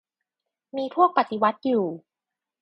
[0.77, 1.85] มีพวกปฏิวัติอยู่